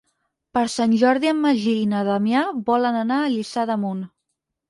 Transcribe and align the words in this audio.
Per 0.57 0.61
Sant 0.75 0.93
Jordi 1.01 1.29
en 1.31 1.35
Magí 1.41 1.75
i 1.81 1.83
na 1.91 2.01
Damià 2.09 2.41
volen 2.71 2.99
anar 3.03 3.19
a 3.27 3.31
Lliçà 3.35 3.67
d'Amunt. 3.73 4.01